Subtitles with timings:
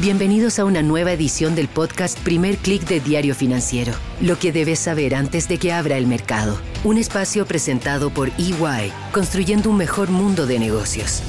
[0.00, 3.92] Bienvenidos a una nueva edición del podcast Primer Click de Diario Financiero.
[4.20, 6.56] Lo que debes saber antes de que abra el mercado.
[6.84, 11.24] Un espacio presentado por EY, construyendo un mejor mundo de negocios.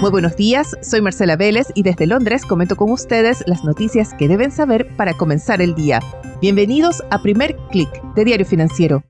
[0.00, 4.26] Muy buenos días, soy Marcela Vélez y desde Londres comento con ustedes las noticias que
[4.26, 6.00] deben saber para comenzar el día.
[6.40, 9.04] Bienvenidos a Primer Click de Diario Financiero.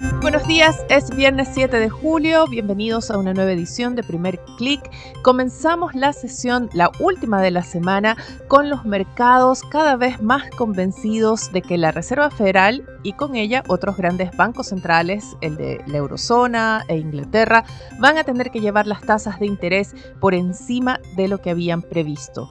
[0.00, 4.80] Buenos días, es viernes 7 de julio, bienvenidos a una nueva edición de Primer Click.
[5.22, 8.16] Comenzamos la sesión, la última de la semana,
[8.48, 13.62] con los mercados cada vez más convencidos de que la Reserva Federal y con ella
[13.68, 17.64] otros grandes bancos centrales, el de la Eurozona e Inglaterra,
[18.00, 21.82] van a tener que llevar las tasas de interés por encima de lo que habían
[21.82, 22.50] previsto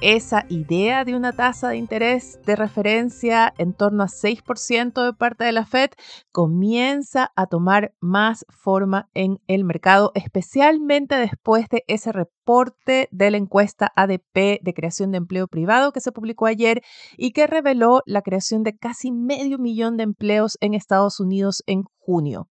[0.00, 5.44] esa idea de una tasa de interés de referencia en torno a 6% de parte
[5.44, 5.90] de la Fed
[6.32, 13.38] comienza a tomar más forma en el mercado, especialmente después de ese reporte de la
[13.38, 16.82] encuesta ADP de creación de empleo privado que se publicó ayer
[17.16, 21.84] y que reveló la creación de casi medio millón de empleos en Estados Unidos en
[21.98, 22.48] junio.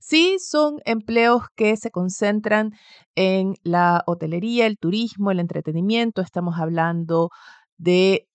[0.00, 2.72] Sí, son empleos que se concentran
[3.16, 6.22] en la hotelería, el turismo, el entretenimiento.
[6.22, 7.30] Estamos hablando
[7.78, 8.28] de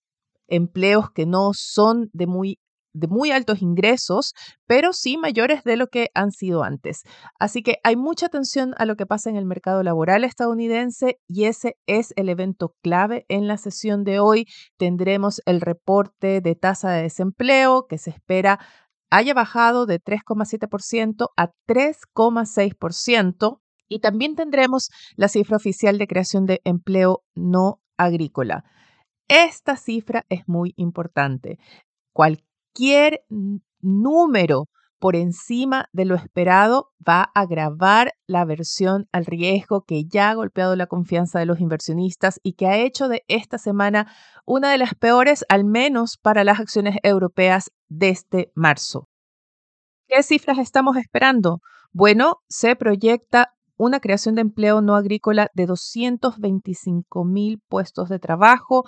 [0.48, 2.60] empleos que no son de muy
[2.94, 4.34] de muy altos ingresos,
[4.68, 7.02] pero sí mayores de lo que han sido antes.
[7.40, 11.46] Así que hay mucha atención a lo que pasa en el mercado laboral estadounidense y
[11.46, 14.46] ese es el evento clave en la sesión de hoy.
[14.78, 18.60] Tendremos el reporte de tasa de desempleo que se espera
[19.14, 26.62] haya bajado de 3,7% a 3,6% y también tendremos la cifra oficial de creación de
[26.64, 28.64] empleo no agrícola.
[29.28, 31.60] Esta cifra es muy importante.
[32.12, 33.24] Cualquier
[33.82, 34.68] número
[35.04, 40.34] por encima de lo esperado va a agravar la aversión al riesgo que ya ha
[40.34, 44.10] golpeado la confianza de los inversionistas y que ha hecho de esta semana
[44.46, 49.08] una de las peores, al menos para las acciones europeas desde marzo.
[50.08, 51.60] ¿Qué cifras estamos esperando?
[51.92, 58.84] Bueno, se proyecta una creación de empleo no agrícola de 225 mil puestos de trabajo.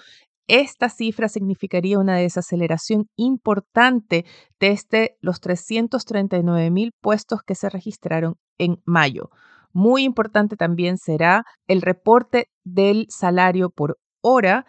[0.48, 4.26] Esta cifra significaría una desaceleración importante
[4.60, 9.30] desde los 339 mil puestos que se registraron en mayo.
[9.74, 14.66] Muy importante también será el reporte del salario por hora,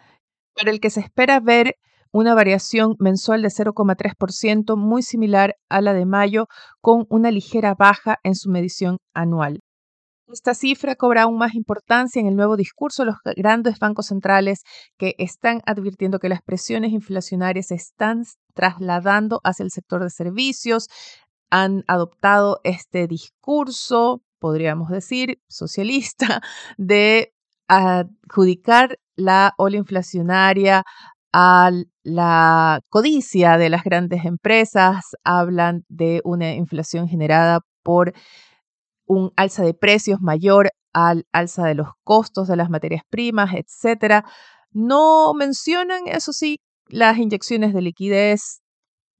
[0.55, 1.75] para el que se espera ver
[2.11, 6.47] una variación mensual de 0,3%, muy similar a la de mayo,
[6.81, 9.59] con una ligera baja en su medición anual.
[10.29, 14.63] Esta cifra cobra aún más importancia en el nuevo discurso de los grandes bancos centrales
[14.97, 18.23] que están advirtiendo que las presiones inflacionarias se están
[18.53, 20.89] trasladando hacia el sector de servicios.
[21.49, 26.41] Han adoptado este discurso, podríamos decir, socialista,
[26.77, 27.33] de
[27.69, 30.83] adjudicar la ola inflacionaria
[31.39, 31.69] a
[32.01, 38.13] la codicia de las grandes empresas, hablan de una inflación generada por
[39.05, 44.25] un alza de precios mayor al alza de los costos de las materias primas, etcétera.
[44.71, 48.63] No mencionan, eso sí, las inyecciones de liquidez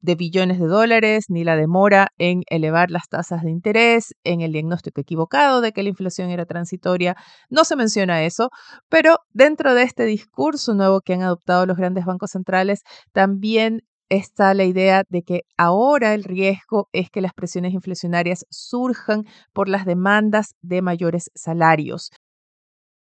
[0.07, 4.53] de billones de dólares, ni la demora en elevar las tasas de interés, en el
[4.53, 7.18] diagnóstico equivocado de que la inflación era transitoria.
[7.50, 8.50] No se menciona eso,
[8.88, 14.53] pero dentro de este discurso nuevo que han adoptado los grandes bancos centrales, también está
[14.53, 19.85] la idea de que ahora el riesgo es que las presiones inflacionarias surjan por las
[19.85, 22.12] demandas de mayores salarios.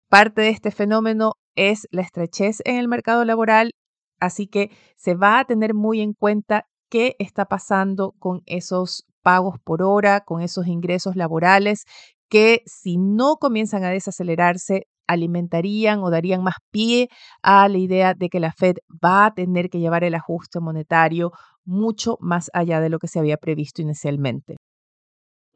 [0.09, 3.71] Parte de este fenómeno es la estrechez en el mercado laboral,
[4.19, 9.57] así que se va a tener muy en cuenta qué está pasando con esos pagos
[9.63, 11.85] por hora, con esos ingresos laborales,
[12.29, 17.09] que si no comienzan a desacelerarse, alimentarían o darían más pie
[17.41, 21.31] a la idea de que la Fed va a tener que llevar el ajuste monetario
[21.65, 24.57] mucho más allá de lo que se había previsto inicialmente.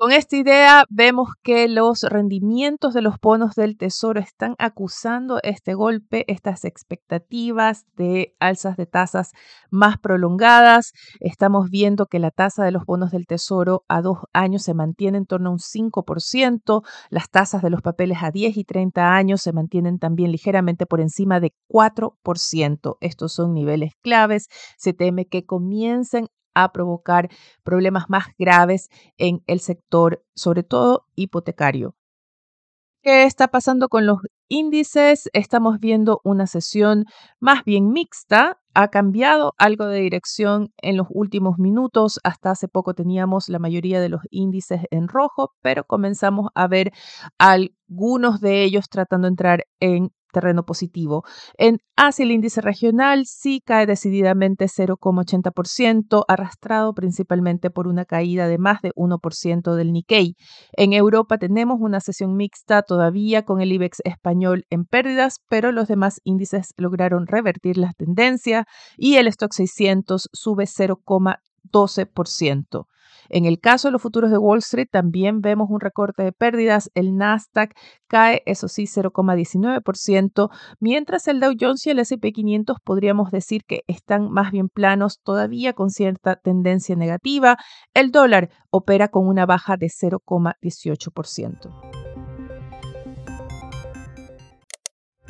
[0.04, 5.76] Con esta idea vemos que los rendimientos de los bonos del tesoro están acusando este
[5.76, 9.32] golpe, estas expectativas de alzas de tasas
[9.72, 10.92] más prolongadas.
[11.22, 15.20] Estamos viendo que la tasa de los bonos del tesoro a dos años se mantiene
[15.20, 19.40] en torno a un 5%, las tasas de los papeles a 10 y 30 años
[19.40, 22.98] se mantienen también ligeramente por encima de 4%.
[23.00, 24.50] Estos son niveles claves.
[24.78, 27.30] Se teme que comiencen a provocar
[27.64, 31.96] problemas más graves en el sector, sobre todo hipotecario.
[33.04, 35.30] ¿Qué está pasando con los índices?
[35.34, 37.04] Estamos viendo una sesión
[37.42, 38.62] más bien mixta.
[38.76, 42.22] ha cambiado algo de dirección en los últimos minutos.
[42.24, 46.94] Hasta hace poco teníamos la mayoría de los índices en rojo, pero comenzamos a ver
[47.38, 51.24] algunos de ellos tratando de entrar en terreno positivo.
[51.58, 58.58] En Asia el índice regional sí cae decididamente 0,80%, arrastrado principalmente por una caída de
[58.58, 60.36] más de 1% del Nikkei.
[60.74, 65.88] En Europa tenemos una sesión mixta todavía con el IBEX español en pérdidas, pero los
[65.88, 68.66] demás índices lograron revertir las tendencias
[68.98, 72.88] y el Stock 600 sube 0,12%.
[73.30, 76.92] En el caso de los futuros de Wall Street también vemos un recorte de pérdidas.
[76.94, 77.74] El Nasdaq
[78.08, 80.50] cae, eso sí, 0,19%,
[80.80, 85.20] mientras el Dow Jones y el S&P 500 podríamos decir que están más bien planos,
[85.24, 87.58] todavía con cierta tendencia negativa.
[87.94, 92.03] El dólar opera con una baja de 0,18%.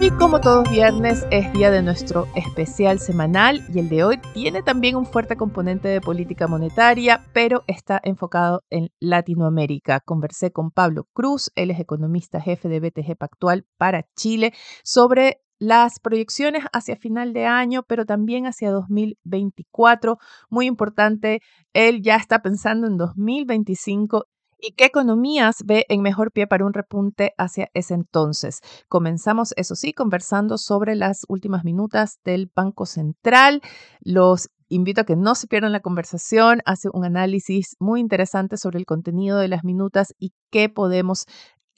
[0.03, 4.61] Y como todos viernes es día de nuestro especial semanal y el de hoy tiene
[4.61, 10.01] también un fuerte componente de política monetaria, pero está enfocado en Latinoamérica.
[10.01, 14.51] Conversé con Pablo Cruz, él es economista jefe de BTG Pactual para Chile,
[14.83, 20.17] sobre las proyecciones hacia final de año, pero también hacia 2024.
[20.49, 21.39] Muy importante,
[21.71, 24.25] él ya está pensando en 2025
[24.65, 28.61] ¿Y qué economías ve en mejor pie para un repunte hacia ese entonces?
[28.87, 33.61] Comenzamos, eso sí, conversando sobre las últimas minutas del Banco Central.
[33.99, 36.61] Los invito a que no se pierdan la conversación.
[36.63, 41.25] Hace un análisis muy interesante sobre el contenido de las minutas y qué podemos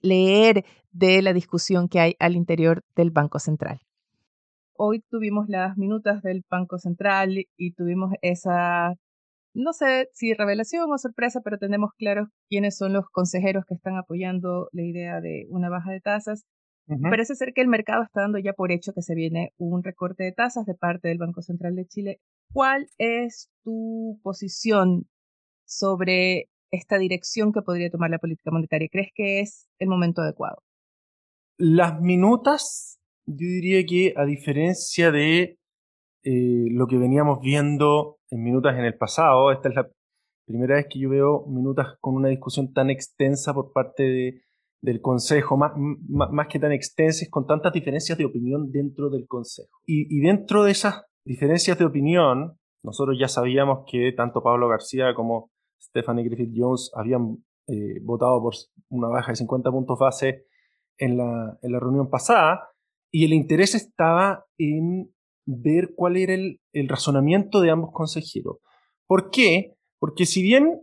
[0.03, 3.79] leer de la discusión que hay al interior del Banco Central.
[4.77, 8.93] Hoy tuvimos las minutas del Banco Central y tuvimos esa
[9.55, 13.95] no sé si revelación o sorpresa, pero tenemos claros quiénes son los consejeros que están
[13.95, 16.45] apoyando la idea de una baja de tasas.
[17.01, 20.23] Parece ser que el mercado está dando ya por hecho que se viene un recorte
[20.23, 22.19] de tasas de parte del Banco Central de Chile.
[22.53, 25.07] ¿Cuál es tu posición
[25.65, 28.89] sobre esta dirección que podría tomar la política monetaria?
[28.91, 30.57] ¿Crees que es el momento adecuado?
[31.57, 35.57] Las minutas, yo diría que a diferencia de
[36.23, 39.51] eh, lo que veníamos viendo en minutas en el pasado.
[39.51, 39.89] Esta es la
[40.45, 44.43] primera vez que yo veo minutas con una discusión tan extensa por parte
[44.81, 49.79] del Consejo, más, más, que tan extensas, con tantas diferencias de opinión dentro del Consejo.
[49.85, 55.49] Y, dentro de esas diferencias de opinión, nosotros ya sabíamos que tanto Pablo García como
[55.81, 58.53] Stephanie Griffith Jones habían eh, votado por
[58.89, 60.45] una baja de 50 puntos base
[60.97, 62.69] en la, en la reunión pasada,
[63.11, 65.14] y el interés estaba en
[65.45, 68.57] ver cuál era el, razonamiento de ambos consejeros.
[69.07, 69.75] ¿Por qué?
[69.99, 70.81] Porque si bien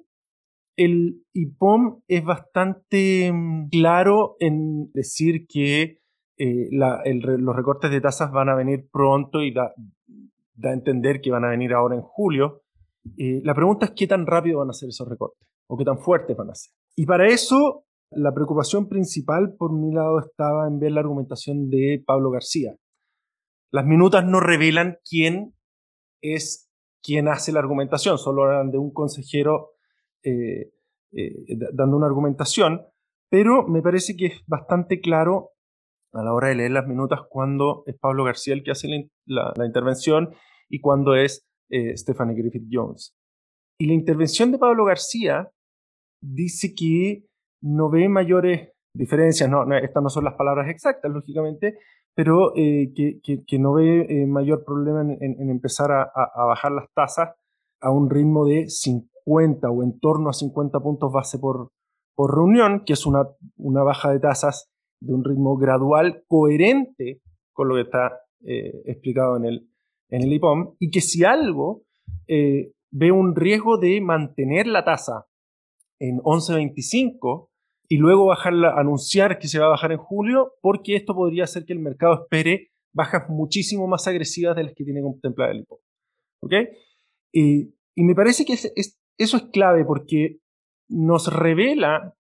[0.76, 5.98] el IPOM es bastante mm, claro en decir que
[6.38, 9.74] eh, los recortes de tasas van a venir pronto y da,
[10.62, 12.62] a entender que van a venir ahora en julio,
[13.18, 15.98] eh, la pregunta es qué tan rápido van a ser esos recortes o qué tan
[15.98, 16.72] fuertes van a ser.
[16.96, 17.84] Y para eso
[18.14, 22.76] la preocupación principal por mi lado estaba en ver la argumentación de Pablo García,
[23.72, 25.54] las minutas no revelan quién
[26.22, 26.70] es
[27.02, 29.72] quien hace la argumentación, solo hablan de un consejero
[30.22, 30.72] eh,
[31.12, 31.34] eh,
[31.72, 32.86] dando una argumentación,
[33.28, 35.50] pero me parece que es bastante claro
[36.12, 39.52] a la hora de leer las minutas cuando es Pablo García el que hace la,
[39.64, 40.34] intervención
[40.68, 43.16] y cuando es eh, Stephanie Griffith Jones.
[43.80, 45.50] Y la intervención de Pablo García
[46.22, 47.24] dice que
[47.62, 51.78] no ve mayores diferencias, no, estas no son las palabras exactas, lógicamente,
[52.14, 57.30] pero eh, que, no ve eh, mayor problema en, empezar a, bajar las tasas
[57.80, 61.70] a un ritmo de 50 o en torno a 50 puntos base por,
[62.18, 64.70] reunión, que es una, una baja de tasas
[65.00, 67.20] de un ritmo gradual coherente
[67.52, 69.68] con lo que está eh, explicado en el,
[70.08, 71.82] en el IPOM, y que si algo
[72.28, 75.26] ve un riesgo de mantener la tasa
[75.98, 77.48] en 11.25
[77.92, 81.66] y luego bajarla, anunciar que se va a bajar en julio, porque esto podría hacer
[81.66, 85.80] que el mercado espere bajas muchísimo más agresivas de las que tiene contemplada el IPO.
[86.42, 86.52] ¿Ok?
[87.34, 90.38] y me parece que eso es clave porque
[90.88, 92.14] nos revela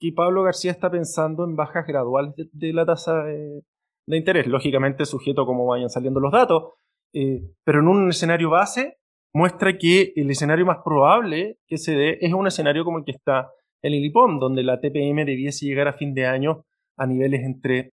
[0.00, 3.62] que Pablo García está pensando en bajas graduales de, la tasa de,
[4.06, 6.72] interés, lógicamente sujeto a cómo vayan saliendo los datos,
[7.12, 8.96] eh, pero en un escenario base
[9.34, 13.12] muestra que el escenario más probable que se dé es un escenario como el que
[13.12, 13.50] está
[13.82, 16.64] el ILIPOM, donde la TPM debiese llegar a fin de año
[16.96, 17.92] a niveles entre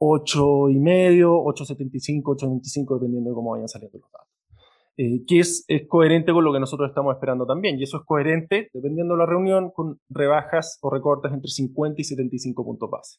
[0.00, 4.28] 8,5, 8,75, 8,25, dependiendo de cómo vayan saliendo los datos.
[4.96, 7.78] Eh, que es, es, coherente con lo que nosotros estamos esperando también.
[7.78, 12.04] Y eso es coherente, dependiendo de la reunión, con rebajas o recortes entre 50 y
[12.04, 13.18] 75 puntos base.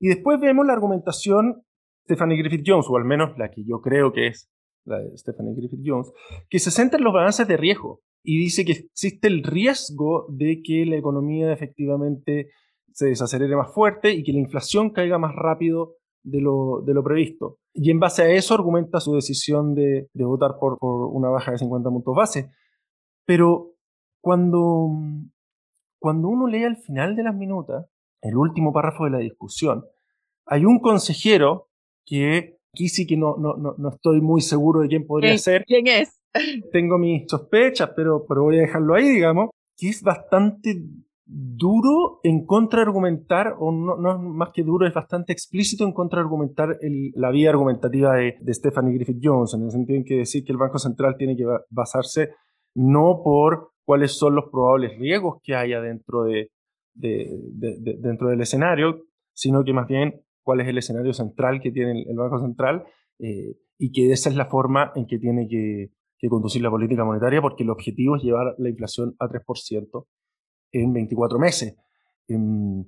[0.00, 1.62] Y después vemos la argumentación
[2.06, 4.50] de Stephanie Griffith Jones, o al menos la que yo creo que es
[4.84, 6.10] la de Stephanie Griffith Jones,
[6.48, 10.60] que se centra en los balances de riesgo y dice que existe el riesgo de
[10.62, 12.50] que la economía efectivamente
[12.92, 17.02] se desacelere más fuerte y que la inflación caiga más rápido de lo, de lo
[17.02, 17.58] previsto.
[17.72, 21.52] Y en base a eso argumenta su decisión de, de votar por, por, una baja
[21.52, 22.50] de 50 puntos base.
[23.24, 23.74] Pero
[24.20, 24.90] cuando,
[26.00, 27.86] cuando uno lee al final de las minutas,
[28.20, 29.84] el último párrafo de la discusión,
[30.46, 31.68] hay un consejero
[32.04, 35.64] que aquí sí que no, no, no, estoy muy seguro de quién podría ser.
[35.66, 36.17] ¿Quién es?
[36.72, 40.82] Tengo mis sospechas, pero, pero voy a dejarlo ahí, digamos, que es bastante
[41.30, 47.12] duro en contraargumentar, o no, no más que duro, es bastante explícito en contraargumentar el,
[47.14, 50.52] la vía argumentativa de, de, Stephanie Griffith Jones, en el sentido en que decir que
[50.52, 52.30] el Banco Central tiene que basarse
[52.74, 56.50] no por cuáles son los probables riesgos que haya dentro, de,
[56.94, 57.28] de,
[57.98, 59.02] dentro del escenario,
[59.34, 62.84] sino que más bien cuál es el escenario central que tiene el, Banco Central
[63.18, 67.04] eh, y que esa es la forma en que tiene que, que conducir la política
[67.04, 70.06] monetaria, porque el objetivo es llevar la inflación a 3%
[70.72, 71.76] en 24 meses.
[72.26, 72.84] Em,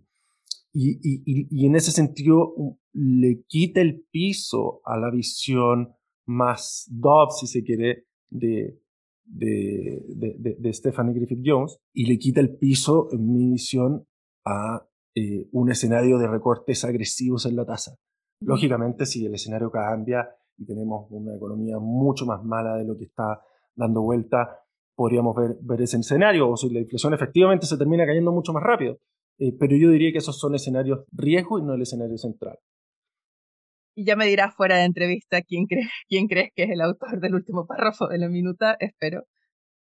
[0.72, 2.54] y, y, y, en ese sentido
[2.92, 5.94] le quita el piso a la visión
[6.26, 8.78] más Dobbs, si se quiere, de,
[9.25, 14.06] de, de, de, Stephanie Griffith Jones y le quita el piso, en mi visión,
[14.44, 17.96] a eh, un escenario de recortes agresivos en la tasa.
[18.40, 20.28] Lógicamente, si el escenario cambia
[20.61, 23.40] y tenemos una economía mucho más mala de lo que está
[23.75, 24.61] dando vuelta,
[24.95, 28.62] podríamos ver, ver ese escenario, o si la inflación efectivamente se termina cayendo mucho más
[28.62, 28.99] rápido.
[29.38, 32.59] Eh, pero yo diría que esos son escenarios riesgo y no el escenario central.
[33.95, 37.21] Y ya me dirás fuera de entrevista quién, cree, quién crees que es el autor
[37.21, 39.25] del último párrafo de la minuta, espero.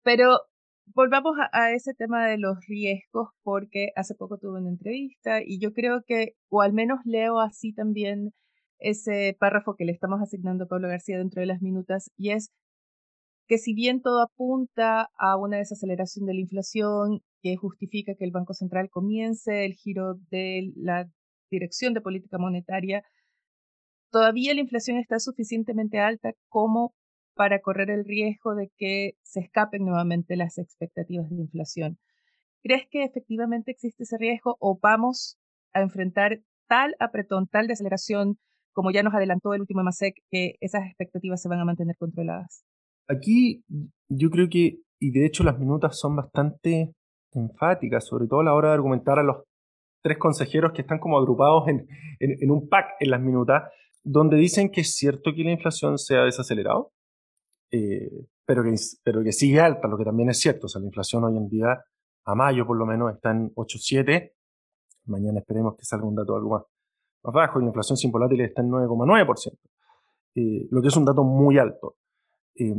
[0.02, 0.40] Pero
[0.94, 5.58] volvamos a, a, ese tema de los riesgos, porque hace poco tuve una entrevista y
[5.60, 8.34] yo creo que, o al menos leo así también
[8.78, 12.50] ese párrafo que le estamos asignando a Pablo García dentro de las minutas, y es
[13.46, 18.30] que si bien todo apunta a una desaceleración de la inflación que justifica que el
[18.30, 21.08] Banco Central comience el giro de la
[21.50, 23.02] dirección de política monetaria,
[24.10, 26.94] todavía la inflación está suficientemente alta como
[27.34, 31.98] para correr el riesgo de que se escapen nuevamente las expectativas de inflación.
[32.62, 35.38] ¿Crees que efectivamente existe ese riesgo o vamos
[35.72, 38.38] a enfrentar tal apretón, tal desaceleración,
[38.78, 42.62] como ya nos adelantó el último MASEC, que esas expectativas se van a mantener controladas?
[43.08, 43.64] Aquí
[44.08, 46.94] yo creo que, y de hecho las minutas son bastante
[47.32, 49.38] enfáticas, sobre todo a la hora de argumentar a los
[50.00, 51.88] tres consejeros que están como agrupados en,
[52.20, 53.64] en, un pack en las minutas,
[54.04, 56.92] donde dicen que es cierto que la inflación se ha desacelerado,
[57.72, 60.66] eh, pero, que, pero que sigue alta, lo que también es cierto.
[60.66, 61.84] O sea, la inflación hoy en día,
[62.26, 64.34] a mayo por lo menos, está en 8,7.
[65.06, 66.62] Mañana esperemos que salga un dato algo más,
[67.22, 69.58] más bajo y la inflación sin volátiles está en 9,9%,
[70.34, 71.96] eh, lo que es un dato muy alto.
[72.54, 72.74] Eh,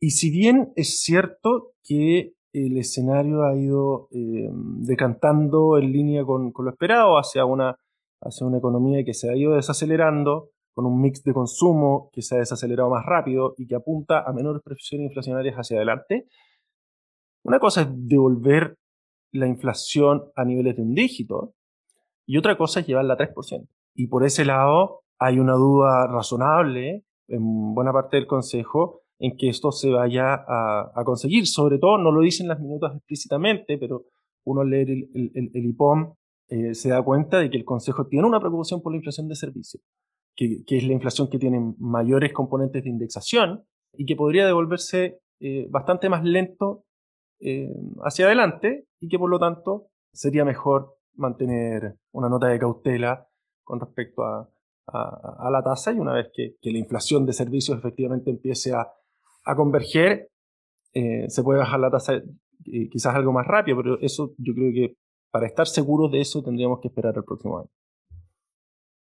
[0.00, 6.52] y si bien es cierto que el escenario ha ido eh, decantando en línea con,
[6.56, 7.78] lo esperado hacia una,
[8.20, 12.34] hacia una economía que se ha ido desacelerando, con un mix de consumo que se
[12.34, 16.26] ha desacelerado más rápido y que apunta a menores presiones inflacionarias hacia adelante,
[17.44, 18.78] una cosa es devolver
[19.32, 21.54] la inflación a niveles de un dígito
[22.32, 23.68] y otra cosa es llevarla a 3%.
[23.94, 29.50] Y por ese lado hay una duda razonable en buena parte del Consejo en que
[29.50, 31.46] esto se vaya a, conseguir.
[31.46, 34.06] Sobre todo, no lo dicen las minutas explícitamente, pero
[34.46, 36.14] uno lee el, el, IPOM,
[36.48, 39.34] eh, se da cuenta de que el Consejo tiene una preocupación por la inflación de
[39.34, 39.82] servicios,
[40.34, 43.62] que, es la inflación que tiene mayores componentes de indexación
[43.92, 46.86] y que podría devolverse eh, bastante más lento
[47.40, 47.68] eh,
[48.04, 53.28] hacia adelante y que por lo tanto sería mejor mantener una nota de cautela
[53.62, 54.48] con respecto a,
[55.50, 58.88] la tasa y una vez que, la inflación de servicios efectivamente empiece a,
[59.44, 60.30] a converger,
[60.92, 64.72] eh, se puede bajar la tasa eh, quizás algo más rápido, pero eso yo creo
[64.72, 64.96] que
[65.30, 67.70] para estar seguros de eso tendríamos que esperar el próximo año.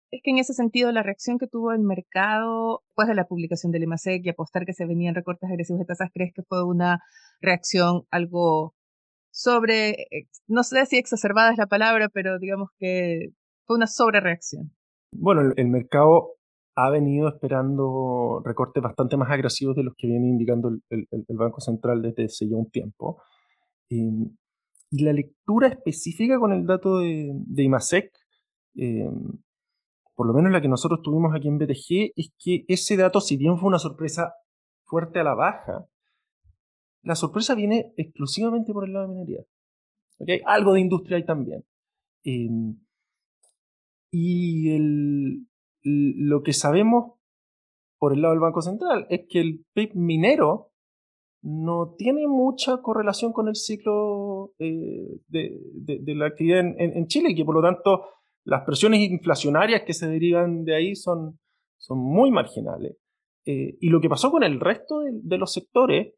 [0.09, 3.71] Es que en ese sentido la reacción que tuvo el mercado después de la publicación
[3.71, 7.01] del IMASEC y apostar que se venían recortes agresivos de tasas, ¿crees que fue una
[7.41, 8.73] reacción algo
[9.37, 10.07] sobre,
[10.47, 13.29] no sé si exacerbada es la palabra, pero digamos que
[13.67, 14.71] fue una sobrereacción?
[15.11, 16.31] Bueno, el mercado
[16.75, 22.01] ha venido esperando recortes bastante más agresivos de los que viene indicando el, Banco Central
[22.01, 23.21] desde hace ya un tiempo.
[23.89, 24.35] Em,
[24.89, 28.11] y la lectura específica con el dato de, IMASEC,
[28.75, 29.37] em,
[30.15, 33.37] por lo menos la que nosotros tuvimos aquí en BTG, es que ese dato, si
[33.37, 34.33] bien fue una sorpresa
[34.85, 35.85] fuerte a la baja,
[37.07, 39.43] la sorpresa viene exclusivamente por el lado de minería.
[40.19, 40.41] ¿Okay?
[40.45, 41.63] Algo de industria hay también.
[42.23, 42.77] Em,
[44.11, 45.47] y el,
[45.83, 47.17] lo que sabemos
[47.97, 50.71] por el lado del Banco Central, es que el PIB minero
[51.41, 57.45] no tiene mucha correlación con el ciclo eh, de, la actividad en, Chile y que
[57.45, 58.05] por lo tanto
[58.43, 61.39] las presiones inflacionarias que se derivan de ahí son,
[61.77, 62.97] son muy marginales.
[63.45, 66.13] Eh, y lo que pasó con el resto de, los sectores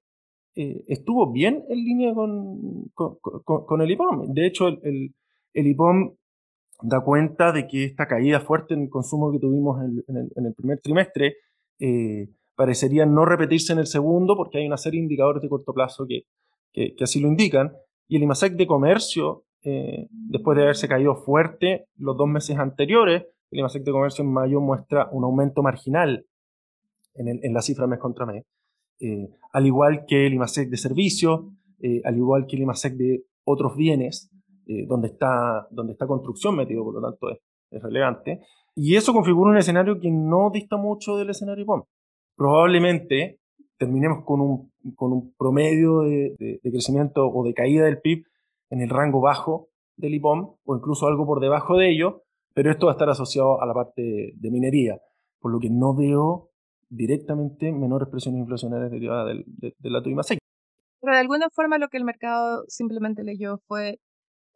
[0.61, 4.33] eh, estuvo bien en línea con, el IPOM.
[4.33, 5.13] De hecho, el,
[5.53, 6.15] el, IPOM
[6.81, 10.81] da cuenta de que esta caída fuerte en el consumo que tuvimos en el, primer
[10.81, 11.37] trimestre
[12.55, 16.05] parecería no repetirse en el segundo porque hay una serie de indicadores de corto plazo
[16.05, 16.25] que,
[17.01, 17.71] así lo indican.
[18.09, 23.23] Y el IMASEC de comercio, eh, después de haberse caído fuerte los dos meses anteriores,
[23.51, 26.25] el IMASEC de comercio en mayo muestra un aumento marginal
[27.13, 28.43] en, en la cifra mes contra mes,
[28.99, 31.41] eh, al igual que el IMASEC de servicios,
[31.81, 34.31] eh, al igual que el IMASEC de otros bienes,
[34.87, 37.39] donde, está, donde está construcción metido, por lo tanto es,
[37.71, 38.41] es relevante.
[38.75, 41.81] Y eso configura un escenario que no dista mucho del escenario POM
[42.39, 43.41] probablemente
[43.77, 48.23] terminemos con un, con un promedio de, crecimiento o de caída del PIB
[48.69, 52.85] en el rango bajo del IPOM o incluso algo por debajo de ello, pero esto
[52.85, 55.01] va a estar asociado a la parte de minería,
[55.41, 56.48] por lo que no veo
[56.89, 59.43] directamente menores presiones inflacionarias derivadas del,
[59.77, 63.99] de, la tuima Pero de alguna forma lo que el mercado simplemente leyó fue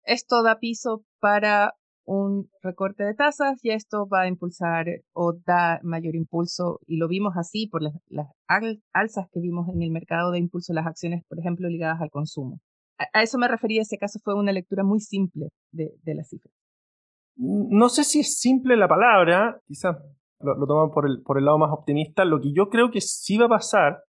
[0.03, 1.73] esto da piso para
[2.05, 7.07] un recorte de tasas y esto va a impulsar o da mayor impulso y lo
[7.07, 7.93] vimos así por las,
[8.93, 12.59] alzas que vimos en el mercado de impulso las acciones, por ejemplo, ligadas al consumo.
[12.97, 16.51] A, eso me refería, ese caso fue una lectura muy simple de, la cifra.
[17.37, 19.95] No sé si es simple la palabra, quizás
[20.43, 22.25] lo, lo por el, por el lado más optimista.
[22.25, 24.03] Lo que yo creo que sí va a pasar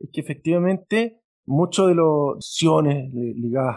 [0.00, 3.76] es que efectivamente muchas de las opciones ligadas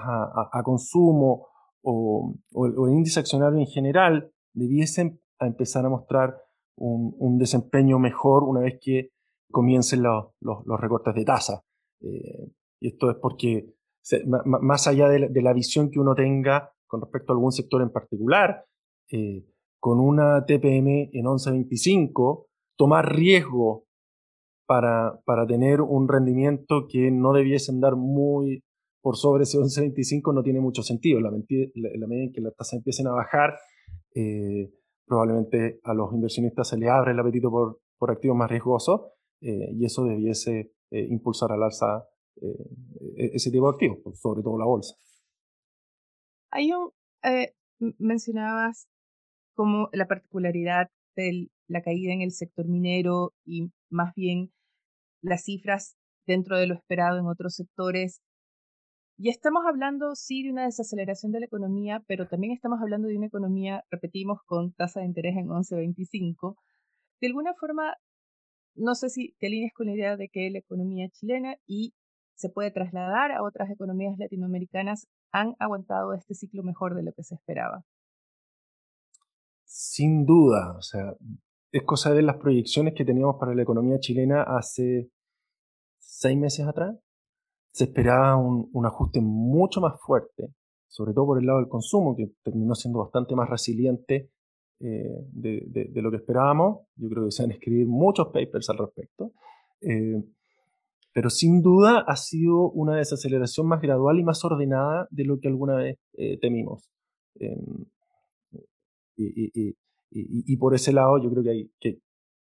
[0.52, 1.48] a consumo
[1.90, 2.36] o,
[2.66, 6.36] el índice accionario en general debiesen empezar a mostrar
[6.76, 9.12] un, desempeño mejor una vez que
[9.52, 11.64] comiencen los, recortes de tasa.
[12.02, 13.74] Eh, y esto es porque,
[14.46, 18.66] más allá de la, visión que uno tenga con respecto a algún sector en particular,
[19.12, 19.46] eh,
[19.88, 23.86] con una TPM en 11.25, tomar riesgo
[24.68, 28.66] para, para, tener un rendimiento que no debiesen dar muy
[29.02, 31.20] por sobre ese 11.25 no tiene mucho sentido.
[31.20, 31.32] En la,
[32.06, 33.58] medida en que las tasas empiecen a bajar,
[34.14, 34.74] eh,
[35.06, 39.70] probablemente a los inversionistas se les abre el apetito por, por activos más riesgosos eh,
[39.72, 42.04] y eso debiese eh, impulsar al alza
[42.36, 44.96] e-, ese tipo de activos, sobre todo la bolsa.
[46.52, 46.92] Hay un,
[48.00, 48.90] mencionabas
[49.58, 54.54] como la particularidad de la caída en el sector minero y más bien
[55.22, 58.22] las cifras dentro de lo esperado en otros sectores
[59.20, 63.18] y estamos hablando, sí, de una desaceleración de la economía, pero también estamos hablando de
[63.18, 66.56] una economía, repetimos, con tasa de interés en 11.25.
[67.20, 67.96] De alguna forma,
[68.76, 71.96] no sé si te alineas con la idea de que la economía chilena y
[72.36, 77.24] se puede trasladar a otras economías latinoamericanas han aguantado este ciclo mejor de lo que
[77.24, 77.84] se esperaba.
[79.80, 81.14] Sin duda, o sea,
[81.72, 85.12] es cosa de las proyecciones que teníamos para la economía chilena hace
[86.00, 86.96] seis meses atrás
[87.78, 90.52] se esperaba un, ajuste mucho más fuerte,
[90.88, 94.32] sobre todo por el lado del consumo, que terminó siendo bastante más resiliente
[94.80, 96.88] eh, de, lo que esperábamos.
[96.96, 99.32] Yo creo que se van a escribir muchos papers al respecto.
[99.82, 100.24] Eh,
[101.14, 105.50] pero sin duda ha sido una desaceleración más gradual y más ordenada de lo que
[105.50, 106.90] alguna vez eh, temimos.
[109.18, 109.74] Em,
[110.10, 112.00] y, por ese lado yo creo que, hay, que,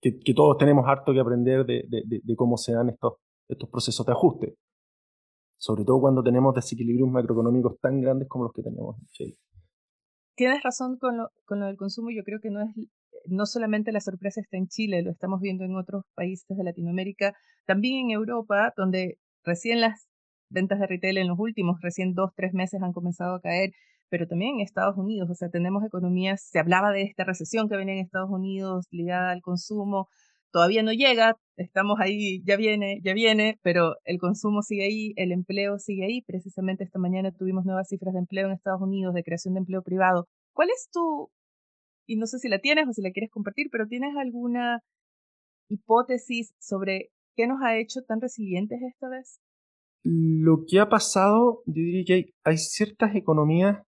[0.01, 3.15] que, todos tenemos harto que aprender de, de cómo se dan estos,
[3.47, 4.56] estos procesos de ajuste.
[5.60, 9.36] Sobre todo cuando tenemos desequilibrios macroeconómicos tan grandes como los que tenemos en Chile.
[10.36, 12.69] Tienes razón con lo, con lo del consumo, yo creo que no es
[13.30, 17.34] no solamente la sorpresa está en Chile, lo estamos viendo en otros países de Latinoamérica,
[17.65, 20.08] también en Europa, donde recién las
[20.49, 23.71] ventas de retail en los últimos, recién dos, tres meses han comenzado a caer,
[24.10, 27.78] pero también en Estados Unidos, o sea, tenemos economías, se hablaba de esta recesión que
[27.78, 30.08] venía en Estados Unidos ligada al consumo,
[30.52, 35.32] todavía no llega, estamos ahí, ya viene, ya viene, pero el consumo sigue ahí, el
[35.32, 36.22] empleo sigue ahí.
[36.22, 39.82] Precisamente esta mañana tuvimos nuevas cifras de empleo en Estados Unidos, de creación de empleo
[39.82, 40.28] privado.
[40.54, 41.30] ¿Cuál es tu,
[42.08, 44.80] y no sé si la tienes o si la quieres compartir, pero tienes alguna
[45.70, 49.39] hipótesis sobre qué nos ha hecho tan resilientes esta vez?
[50.04, 53.84] Lo que ha pasado, yo diría que hay, ciertas economías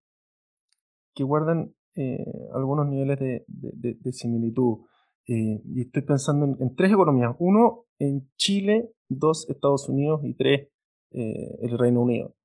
[1.19, 4.85] que guardan eh, algunos niveles de similitud.
[5.27, 7.35] Eh, y estoy pensando en, tres economías.
[7.39, 10.69] Uno en Chile, dos Estados Unidos y tres
[11.11, 12.35] eh, el Reino Unido.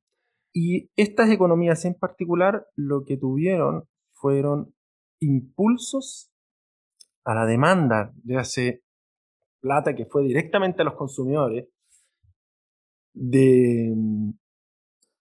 [0.53, 4.75] Y estas economías en particular lo que tuvieron fueron
[5.21, 6.33] impulsos
[7.25, 8.83] a la demanda, ya hace
[9.61, 11.69] plata que fue directamente a los consumidores
[13.15, 13.95] de,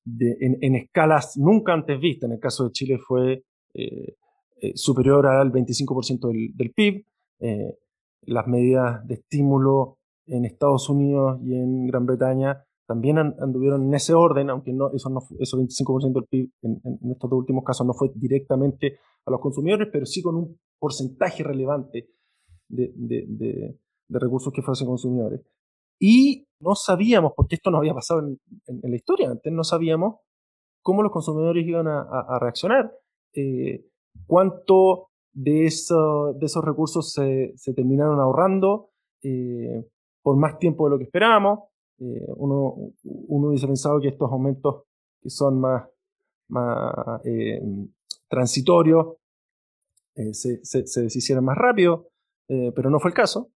[0.06, 2.28] en, escalas nunca antes vistas.
[2.28, 4.16] En el caso de Chile fue eh,
[4.62, 7.06] eh, superior al 25% del, PIB.
[7.40, 7.78] Eh,
[8.24, 14.14] las medidas de estímulo en Estados Unidos y en Gran Bretaña también anduvieron en ese
[14.14, 17.94] orden, aunque no, eso no, esos 25% del PIB en, estos dos últimos casos no
[17.94, 22.10] fue directamente a los consumidores, pero sí con un porcentaje relevante
[22.68, 23.78] de, de,
[24.10, 25.42] recursos que fuesen consumidores.
[26.00, 30.22] Y no sabíamos, porque esto no había pasado en, la historia, antes no sabíamos
[30.82, 32.92] cómo los consumidores iban a, reaccionar,
[33.34, 33.86] eh,
[34.28, 38.90] cuánto de, eso, de esos recursos se, terminaron ahorrando
[39.22, 39.86] eh,
[40.22, 41.60] por más tiempo de lo que esperábamos.
[42.00, 44.84] Eh, uno, uno hubiese pensado que estos aumentos
[45.22, 45.88] que son más,
[46.50, 47.22] más
[48.28, 49.16] transitorios
[50.16, 52.10] se, se, se, deshicieran más rápido,
[52.48, 53.50] pero no fue el caso.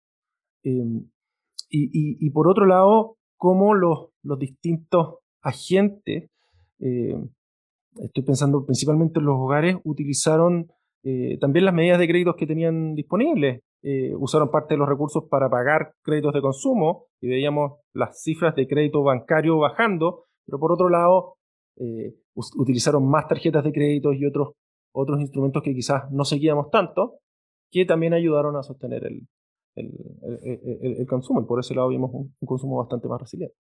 [1.70, 6.30] Y, por otro lado, cómo los, distintos agentes,
[6.80, 7.16] eh,
[7.98, 10.68] estoy pensando principalmente en los hogares, utilizaron
[11.04, 13.62] eh, también las medidas de créditos que tenían disponibles.
[13.84, 18.56] Eh, usaron parte de los recursos para pagar créditos de consumo y veíamos las cifras
[18.56, 21.36] de crédito bancario bajando, pero por otro lado,
[22.56, 24.54] utilizaron más tarjetas de créditos y otros,
[24.94, 27.20] otros instrumentos que quizás no seguíamos tanto,
[27.70, 29.28] que también ayudaron a sostener el,
[29.76, 33.58] el, consumo y por ese lado vimos un, consumo bastante más resiliente.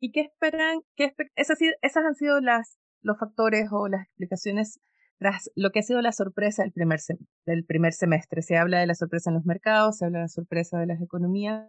[0.00, 0.80] ¿Y qué esperan?
[0.96, 4.80] Qué esas, esas han sido las, los factores o las explicaciones
[5.18, 7.00] tras lo que ha sido la sorpresa del primer,
[7.46, 8.42] del primer semestre.
[8.42, 11.00] Se habla de la sorpresa en los mercados, se habla de la sorpresa de las
[11.00, 11.68] economías.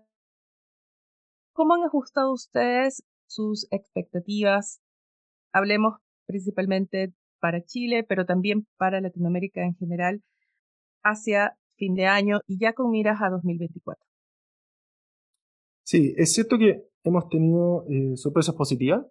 [1.53, 4.81] ¿Cómo han ajustado ustedes sus expectativas?
[5.53, 10.23] Hablemos principalmente para Chile, pero también para Latinoamérica en general,
[11.03, 14.03] hacia fin de año y ya con miras a 2024.
[15.83, 19.05] Sí, es cierto que hemos tenido eh, sorpresas positivas,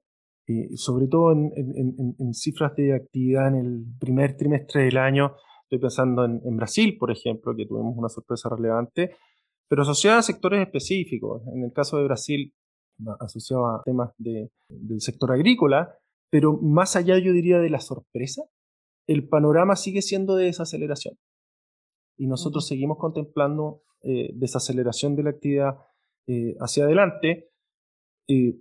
[0.47, 5.37] y sobre todo en, cifras de actividad en el primer trimestre del año.
[5.63, 9.17] Estoy pensando en, Brasil, por ejemplo, que tuvimos una sorpresa relevante,
[9.69, 11.43] pero asociada a sectores específicos.
[11.55, 12.53] En el caso de Brasil,
[13.21, 15.95] asociado a temas del sector agrícola,
[16.31, 18.43] pero más allá, yo diría, de la sorpresa,
[19.07, 21.17] el panorama sigue siendo de desaceleración
[22.17, 25.79] y nosotros seguimos contemplando eh, desaceleración de la actividad
[26.27, 27.49] eh, hacia adelante
[28.29, 28.55] eh,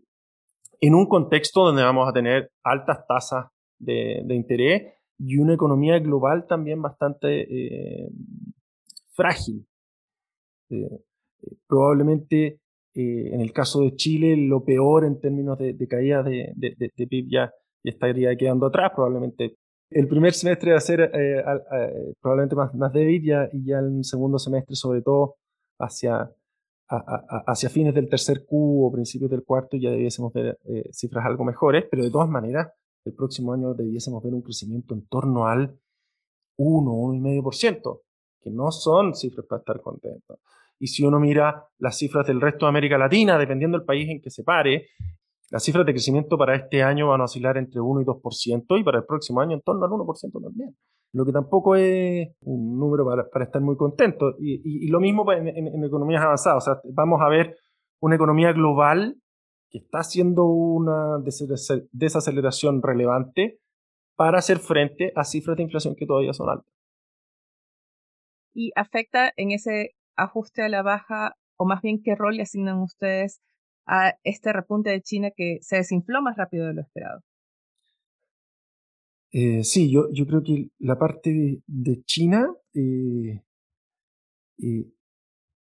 [0.80, 6.48] en un contexto donde vamos a tener altas tasas de, interés y una economía global
[6.48, 8.10] también bastante
[9.14, 9.66] frágil.
[11.68, 12.60] probablemente
[12.96, 17.54] en el caso de Chile lo peor en términos de, caída de, de, PIB ya,
[17.84, 19.58] ya estaría quedando atrás, probablemente
[19.94, 21.44] el primer semestre va a ser eh,
[22.22, 25.36] probablemente más, más débil ya, y ya el segundo semestre, sobre todo
[25.80, 26.32] hacia,
[26.88, 31.44] hacia fines del tercer Q o principios del cuarto, ya debiésemos ver eh, cifras algo
[31.44, 32.72] mejores, pero de todas maneras,
[33.06, 35.78] el próximo año debiésemos ver un crecimiento en torno al
[36.58, 38.02] 1, 1,5%,
[38.42, 40.40] que no son cifras para estar contentos.
[40.80, 44.22] Y si uno mira las cifras del resto de América Latina, dependiendo del país en
[44.22, 44.88] que se pare,
[45.54, 48.84] las cifras de crecimiento para este año van a oscilar entre 1 y 2% y
[48.84, 50.76] para el próximo año en torno al 1% también.
[51.12, 54.34] Lo que tampoco es un número para, estar muy contento.
[54.40, 56.64] Y, lo mismo en, economías avanzadas.
[56.64, 57.56] O sea, vamos a ver
[58.02, 59.22] una economía global
[59.70, 61.20] que está haciendo una
[61.92, 63.60] desaceleración relevante
[64.16, 66.74] para hacer frente a cifras de inflación que todavía son altas.
[68.56, 72.82] ¿Y afecta en ese ajuste a la baja, o más bien qué rol le asignan
[72.82, 73.40] ustedes
[73.86, 77.22] a este repunte de China que se desinfló más rápido de lo esperado.
[79.32, 83.42] Eh, sí, yo, yo creo que la parte de, China eh,
[84.60, 84.86] eh,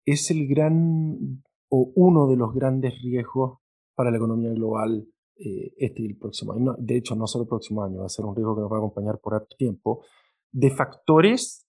[0.05, 3.57] es el gran o uno de los grandes riesgos
[3.95, 6.75] para la economía global este y el próximo año.
[6.77, 8.75] de hecho, no solo el próximo año, va a ser un riesgo que nos va
[8.75, 10.05] a acompañar por harto tiempo,
[10.51, 11.62] de factores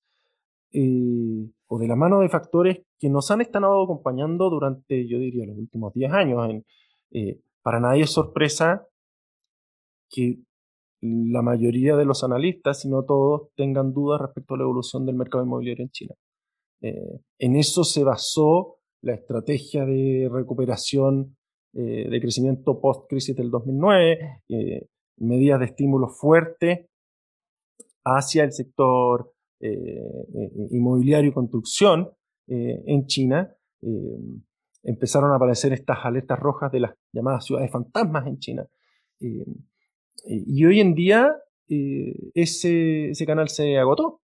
[0.77, 5.59] o de la mano de factores que nos han estado acompañando durante, yo diría, los
[5.59, 6.63] últimos 10 años.
[7.11, 8.87] Eh, para nadie es sorpresa
[10.11, 10.39] que
[11.01, 15.17] la mayoría de los analistas, si no todos, tengan dudas respecto a la evolución del
[15.17, 16.15] mercado inmobiliario en China.
[16.81, 21.37] Eh, en eso se basó la estrategia de recuperación
[21.75, 24.43] eh, de crecimiento post-crisis del 2009,
[25.19, 26.89] medidas de estímulo fuerte
[28.05, 32.11] hacia el sector eh, eh, inmobiliario y construcción
[32.47, 33.55] eh, en China,
[34.83, 38.67] empezaron a aparecer estas alertas rojas de las llamadas ciudades fantasmas en China.
[39.21, 41.35] y hoy en día
[42.35, 44.21] ese, canal se agotó.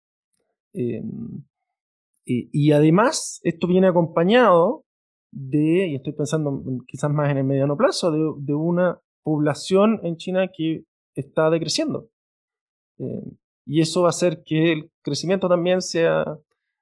[2.25, 4.85] y además, esto viene acompañado
[5.31, 10.49] de, y estoy pensando quizás más en el mediano plazo, de, una población en China
[10.55, 12.09] que está decreciendo.
[12.99, 13.33] Eh,
[13.67, 16.39] y eso va a hacer que el crecimiento también sea,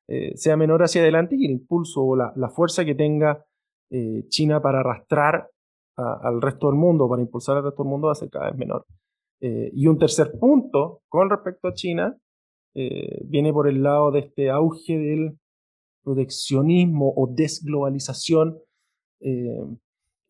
[0.08, 3.44] eh, sea menor hacia adelante y el impulso o la, fuerza que tenga
[3.90, 5.50] eh, China para arrastrar
[5.96, 8.58] al resto del mundo, para impulsar al resto del mundo va a ser cada vez
[8.58, 8.84] menor.
[9.40, 12.14] y un tercer punto con respecto a China
[13.24, 15.38] viene por el lado de este auge del
[16.06, 18.60] proteccionismo o desglobalización
[19.20, 19.66] eh,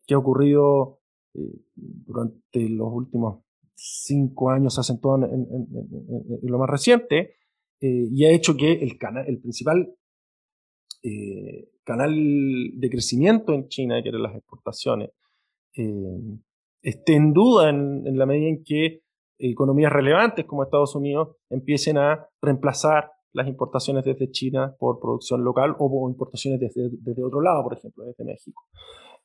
[0.07, 1.01] que ha ocurrido
[1.35, 3.43] eh, durante los últimos
[3.75, 5.67] cinco años, se en,
[6.41, 7.35] lo más reciente,
[7.81, 9.93] eh, y ha hecho que el, canal, principal
[11.83, 15.11] canal de crecimiento en China, que eran las exportaciones,
[16.81, 19.03] esté en duda en la medida en que
[19.39, 25.75] economías relevantes como Estados Unidos empiecen a reemplazar las importaciones desde China por producción local
[25.77, 28.63] o importaciones desde, desde otro lado, por ejemplo, desde México.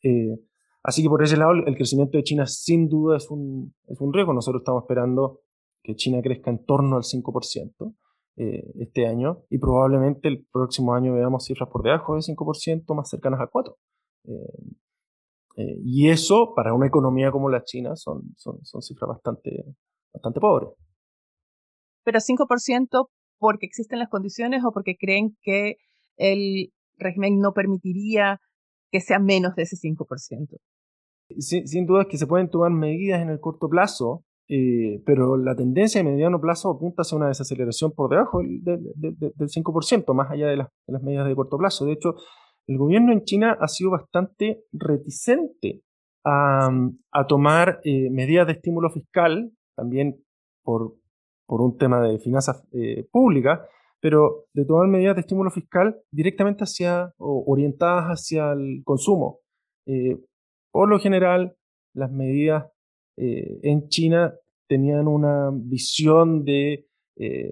[0.02, 0.38] Eh,
[0.82, 4.12] así que por ese lado, el crecimiento de China sin duda es un, es un
[4.12, 4.34] riesgo.
[4.34, 5.40] Nosotros estamos esperando
[5.82, 7.94] que China crezca en torno al 5%
[8.36, 13.10] eh, este año y probablemente el próximo año veamos cifras por debajo del 5%, más
[13.10, 13.76] cercanas a 4%.
[15.56, 19.64] Eh, y eso, para una economía como la China, son, son, son cifras bastante,
[20.12, 20.70] bastante pobres.
[22.04, 25.76] Pero 5% porque existen las condiciones o porque creen que
[26.16, 28.40] el régimen no permitiría
[28.90, 30.58] que sea menos de ese 5%.
[31.38, 35.38] Sin, sin duda es que se pueden tomar medidas en el corto plazo, eh, pero
[35.38, 38.62] la tendencia de mediano plazo apunta hacia una desaceleración por debajo del,
[38.92, 40.68] del, 5%, más allá de las,
[41.02, 41.86] medidas de corto plazo.
[41.86, 42.16] De hecho,
[42.66, 45.80] el gobierno en China ha sido bastante reticente
[46.26, 46.68] a,
[47.30, 50.22] tomar eh, medidas de estímulo fiscal, también
[50.62, 50.96] por,
[51.46, 53.60] un tema de finanzas eh, públicas,
[54.02, 59.38] pero de tomar medidas de estímulo fiscal directamente hacia o orientadas hacia el consumo.
[60.70, 61.56] Por lo general,
[61.94, 62.70] las medidas
[63.16, 64.34] en China
[64.72, 66.86] tenían una visión de,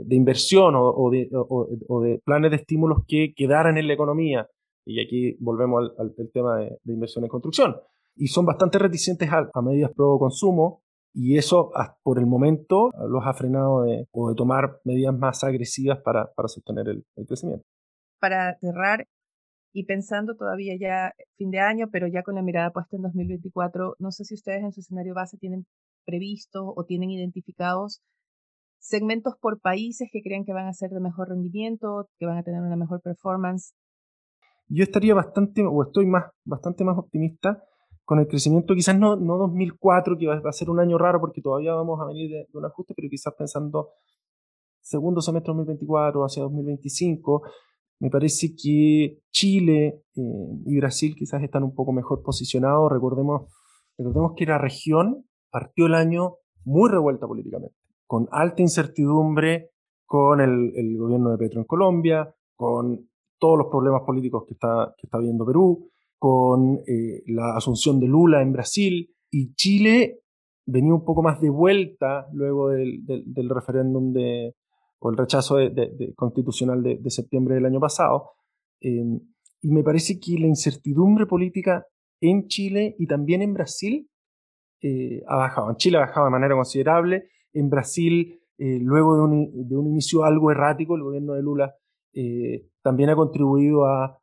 [0.09, 4.49] inversión o, de, planes de estímulos que quedaran en la economía.
[4.87, 7.77] Y aquí volvemos al, tema de, inversión en construcción.
[8.17, 13.35] Y son bastante reticentes a medidas pro consumo y eso por el momento los ha
[13.35, 17.67] frenado de, o de tomar medidas más agresivas para, para sostener el, crecimiento.
[18.19, 19.07] Para cerrar,
[19.73, 23.97] y pensando todavía ya fin de año, pero ya con la mirada puesta en 2024,
[23.99, 25.67] no sé si ustedes en su escenario base tienen
[26.05, 28.03] previsto o tienen identificados
[28.81, 32.43] segmentos por países que crean que van a ser de mejor rendimiento, que van a
[32.43, 33.75] tener una mejor performance.
[34.69, 37.63] Yo estaría bastante, o estoy más, bastante más optimista
[38.05, 41.41] con el crecimiento, quizás no, no 2004, que va, a ser un año raro porque
[41.41, 43.91] todavía vamos a venir de, un ajuste, pero quizás pensando
[44.81, 47.43] segundo semestre 2024 hacia 2025,
[48.01, 52.91] me parece que Chile eh, y Brasil quizás están un poco mejor posicionados.
[52.91, 53.43] Recordemos,
[53.97, 59.71] recordemos que la región partió el año muy revuelta políticamente, con alta incertidumbre,
[60.07, 63.09] con el, gobierno de Petro en Colombia, con
[63.39, 68.43] todos los problemas políticos que está, que viendo Perú, con eh, la asunción de Lula
[68.43, 70.21] en Brasil y Chile
[70.67, 74.13] venía un poco más de vuelta luego del, referéndum
[74.99, 75.57] o el rechazo
[76.17, 78.33] constitucional de, septiembre del año pasado.
[78.81, 79.21] Em,
[79.63, 81.87] y me parece que la incertidumbre política
[82.21, 84.10] en Chile y también en Brasil
[84.83, 85.71] eh, ha bajado.
[85.71, 87.29] En Chile ha bajado de manera considerable.
[87.53, 91.75] En Brasil, eh, luego de un, inicio algo errático, el gobierno de Lula
[92.83, 94.17] también ha contribuido a,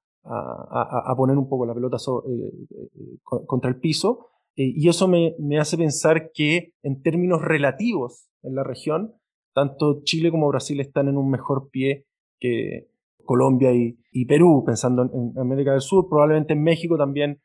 [1.16, 4.28] poner un poco la pelota eh, eh, contra el piso.
[4.56, 9.14] Eh, y eso me, hace pensar que en términos relativos en la región,
[9.54, 12.06] tanto Chile como Brasil están en un mejor pie
[12.40, 12.90] que
[13.24, 16.08] Colombia y, Perú, pensando en, América del Sur.
[16.10, 17.42] Probablemente en México también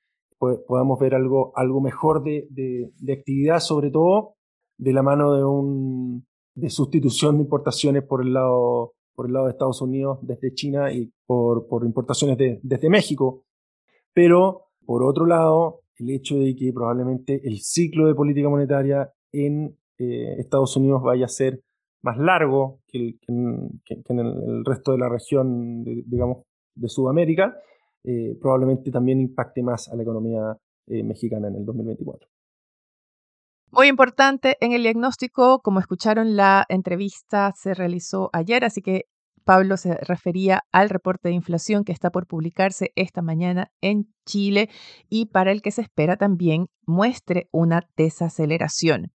[0.67, 4.35] podamos ver algo, algo mejor de, de, actividad, sobre todo
[4.77, 9.47] de la mano de, un, de sustitución de importaciones por el lado por el lado
[9.47, 13.45] de Estados Unidos desde China y por, por importaciones desde México.
[14.15, 19.77] Pero, por otro lado, el hecho de que probablemente el ciclo de política monetaria en
[19.99, 21.61] eh, Estados Unidos vaya a ser
[22.03, 23.81] más largo que, en,
[24.19, 26.39] el, resto de la región, digamos,
[26.75, 27.57] de Sudamérica,
[28.05, 32.29] eh, probablemente también impacte más a la economía eh, mexicana en el 2024.
[33.71, 39.07] Muy importante en el diagnóstico, como escucharon, la entrevista se realizó ayer, así que
[39.45, 44.69] Pablo se refería al reporte de inflación que está por publicarse esta mañana en Chile
[45.09, 49.13] y para el que se espera también muestre una desaceleración.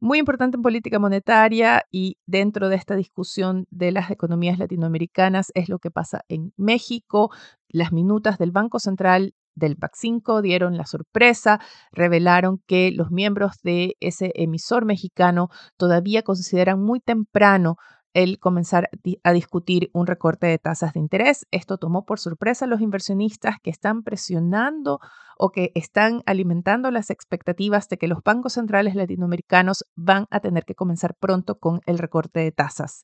[0.00, 5.68] Muy importante en política monetaria y dentro de esta discusión de las economías latinoamericanas es
[5.68, 7.30] lo que pasa en México.
[7.74, 11.58] Las minutas del Banco Central del PAC 5 dieron la sorpresa,
[11.90, 17.74] revelaron que los miembros de ese emisor mexicano todavía consideran muy temprano
[18.12, 18.90] el comenzar
[19.24, 21.46] a discutir un recorte de tasas de interés.
[21.50, 25.00] Esto tomó por sorpresa a los inversionistas que están presionando
[25.36, 30.64] o que están alimentando las expectativas de que los bancos centrales latinoamericanos van a tener
[30.64, 33.02] que comenzar pronto con el recorte de tasas.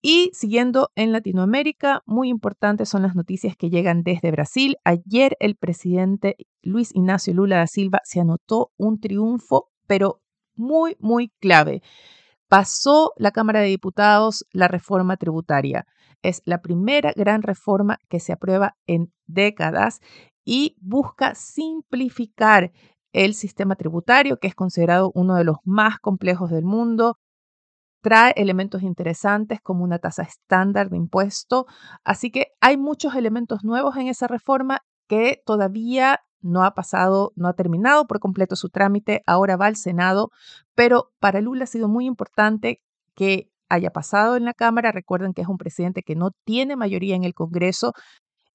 [0.00, 4.76] Y siguiendo en Latinoamérica, muy importantes son las noticias que llegan desde Brasil.
[4.84, 10.20] Ayer el presidente Luis Ignacio Lula da Silva se anotó un triunfo, pero
[10.54, 11.82] muy, muy clave.
[12.48, 15.84] Pasó la Cámara de Diputados la reforma tributaria.
[16.22, 20.00] Es la primera gran reforma que se aprueba en décadas
[20.44, 22.72] y busca simplificar
[23.12, 27.18] el sistema tributario, que es considerado uno de los más complejos del mundo,
[28.08, 31.66] trae elementos interesantes como una tasa estándar de impuesto.
[32.04, 37.48] Así que hay muchos elementos nuevos en esa reforma que todavía no ha pasado, no
[37.48, 40.30] ha terminado por completo su trámite, ahora va al Senado,
[40.74, 42.80] pero para Lula ha sido muy importante
[43.14, 44.90] que haya pasado en la Cámara.
[44.90, 47.92] Recuerden que es un presidente que no tiene mayoría en el Congreso,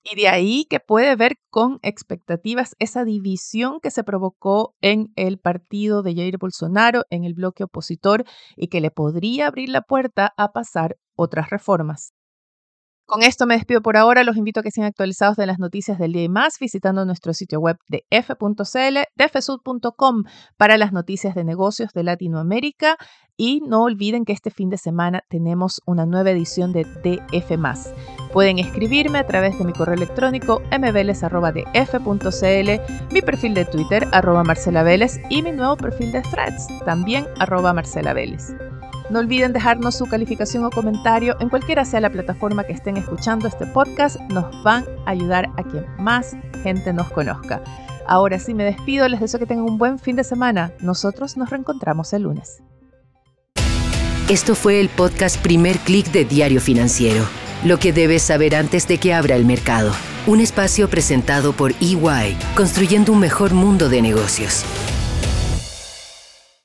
[0.03, 5.39] y de ahí que puede ver con expectativas esa división que se provocó en el
[5.39, 10.33] partido de Jair Bolsonaro, en el bloque opositor, y que le podría abrir la puerta
[10.37, 12.13] a pasar otras reformas.
[13.13, 14.23] Con esto me despido por ahora.
[14.23, 17.35] Los invito a que sean actualizados de las noticias del día y más visitando nuestro
[17.35, 20.23] sitio web de f.cl, dfsud.com
[20.57, 22.97] para las noticias de negocios de Latinoamérica.
[23.37, 27.51] Y no olviden que este fin de semana tenemos una nueva edición de DF.
[28.31, 31.53] Pueden escribirme a través de mi correo electrónico mveles.df.cl,
[33.13, 34.83] mi perfil de Twitter, arroba Marcela
[35.29, 38.15] y mi nuevo perfil de Threads, también arroba Marcela
[39.09, 43.47] no olviden dejarnos su calificación o comentario en cualquiera sea la plataforma que estén escuchando
[43.47, 44.19] este podcast.
[44.29, 47.61] Nos van a ayudar a que más gente nos conozca.
[48.07, 50.71] Ahora sí me despido, les deseo que tengan un buen fin de semana.
[50.79, 52.61] Nosotros nos reencontramos el lunes.
[54.29, 57.25] Esto fue el podcast Primer Click de Diario Financiero.
[57.65, 59.91] Lo que debes saber antes de que abra el mercado.
[60.27, 64.63] Un espacio presentado por EY, construyendo un mejor mundo de negocios.